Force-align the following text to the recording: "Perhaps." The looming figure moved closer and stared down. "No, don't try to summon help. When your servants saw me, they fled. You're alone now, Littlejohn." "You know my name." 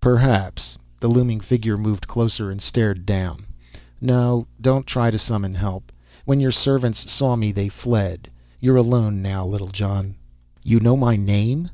"Perhaps." 0.00 0.78
The 1.00 1.08
looming 1.08 1.40
figure 1.40 1.76
moved 1.76 2.08
closer 2.08 2.50
and 2.50 2.58
stared 2.62 3.04
down. 3.04 3.44
"No, 4.00 4.46
don't 4.58 4.86
try 4.86 5.10
to 5.10 5.18
summon 5.18 5.54
help. 5.54 5.92
When 6.24 6.40
your 6.40 6.52
servants 6.52 7.12
saw 7.12 7.36
me, 7.36 7.52
they 7.52 7.68
fled. 7.68 8.30
You're 8.60 8.78
alone 8.78 9.20
now, 9.20 9.44
Littlejohn." 9.44 10.16
"You 10.62 10.80
know 10.80 10.96
my 10.96 11.16
name." 11.16 11.68